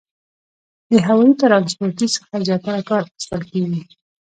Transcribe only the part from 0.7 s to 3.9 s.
د هوایي ترانسپورتي څخه زیاتره څه کار اخیستل کیږي؟